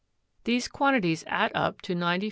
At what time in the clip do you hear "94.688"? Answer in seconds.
1.93-2.19